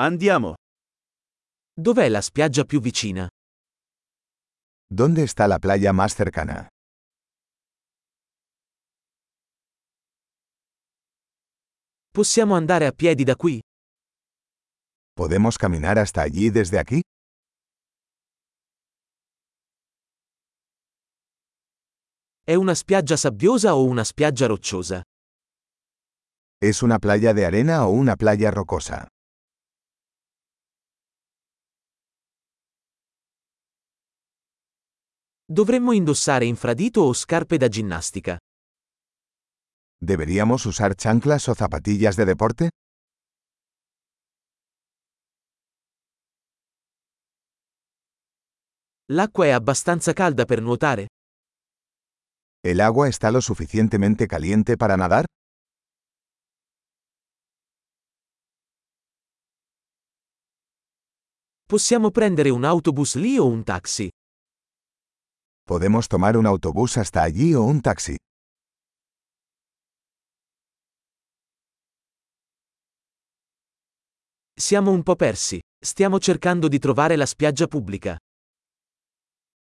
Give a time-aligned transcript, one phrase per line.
[0.00, 0.54] Andiamo.
[1.74, 3.26] Dov'è la spiaggia più vicina?
[4.86, 6.68] ¿Dónde está la playa más cercana?
[12.12, 13.58] Possiamo andare a piedi da qui?
[15.14, 17.00] ¿Podemos caminar hasta allí desde aquí?
[22.44, 25.02] È una spiaggia sabbiosa o una spiaggia rocciosa?
[26.62, 29.08] ¿Es una playa de arena o una playa rocosa?
[35.50, 38.36] Dovremmo indossare infradito o scarpe da ginnastica?
[39.98, 42.68] ¿Deberíamos usar chanclas o zapatillas de deporte?
[49.06, 51.06] L'acqua è abbastanza calda per nuotare?
[52.62, 55.24] ¿El agua está lo suficientemente caliente para nadar?
[61.64, 64.10] Possiamo prendere un autobus lì o un taxi?
[65.68, 68.16] ¿Podemos tomar un autobús hasta allí o un taxi?
[74.58, 75.60] Siamo un po' persi.
[75.78, 78.16] Stiamo cercando di trovare la spiaggia pubblica.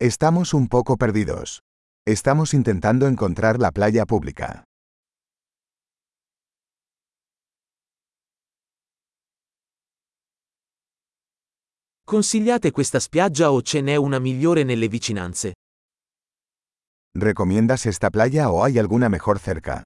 [0.00, 1.60] Estamos un poco perdidos.
[2.08, 4.64] Estamos intentando encontrar la playa pública.
[12.02, 15.52] Consigliate questa spiaggia o ce n'è una migliore nelle vicinanze?
[17.14, 19.82] ¿Recomiendas esta playa o hay alguna mejor cerca?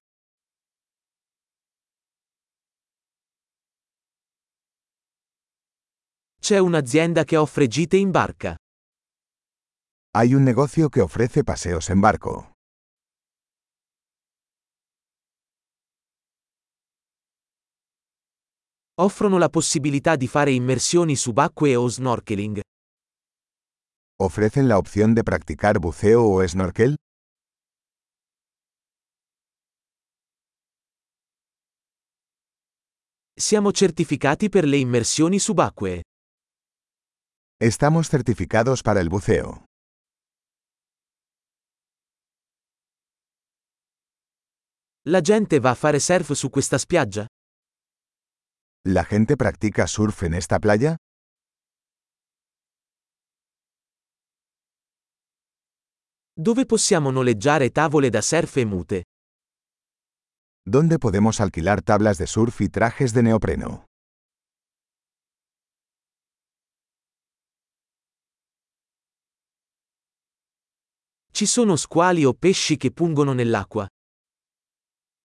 [6.40, 8.54] C'è un'azienda che offre gite in barca.
[10.12, 12.52] Hay un negocio que ofrece paseos en barco.
[18.98, 22.60] Offrono la possibilità di fare immersioni subacquee o snorkeling.
[24.18, 26.94] ¿Ofrecen la opción de practicar buceo o snorkel?
[33.38, 36.00] Siamo certificati per le immersioni subacquee.
[37.60, 39.66] Estamos certificados para el buceo.
[45.04, 47.26] La gente va a fare surf su questa spiaggia?
[48.86, 50.96] ¿La gente practica surf en esta playa?
[56.32, 59.02] Dove possiamo noleggiare tavole da surf e mute?
[60.68, 63.86] ¿Dónde podemos alquilar tablas de surf y trajes de neopreno?
[71.32, 73.86] Ci sono squali o pesci che pungono nell'acqua?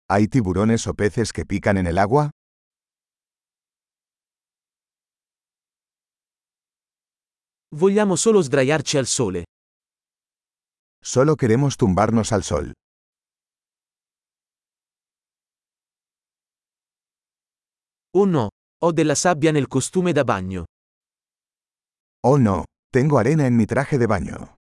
[0.09, 2.31] ¿Hay tiburones o peces que pican en el agua?
[7.71, 9.43] Vogliamo solo sdraiarci al sole.
[11.03, 12.73] Solo queremos tumbarnos al sol.
[18.19, 18.49] Oh no,
[18.83, 20.65] ho della sabbia nel costume da bagno.
[22.27, 24.55] Oh no, tengo arena en mi traje de baño.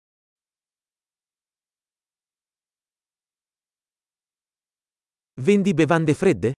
[5.41, 6.53] Vendi bevande fredde?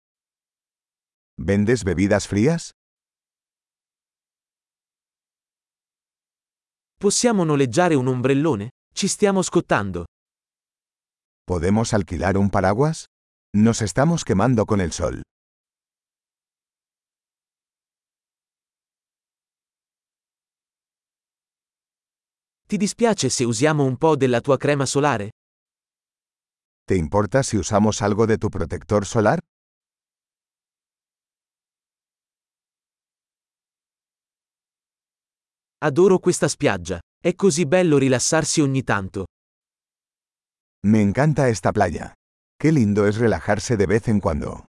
[1.38, 2.72] ¿Vendes bebidas frías?
[6.98, 8.70] Possiamo noleggiare un ombrellone?
[8.92, 10.06] Ci stiamo scottando.
[11.46, 13.06] ¿Podemos alquilar un paraguas?
[13.54, 15.22] Nos estamos quemando con el sol.
[22.68, 25.30] Ti dispiace se usiamo un po' della tua crema solare?
[26.84, 29.38] ¿Te importa si usamos algo de tu protector solar?
[35.78, 37.00] Adoro questa spiaggia.
[37.18, 39.24] È così bello rilassarsi ogni tanto.
[40.86, 42.12] Me encanta esta playa.
[42.58, 44.67] Qué lindo es relajarse de vez en cuando.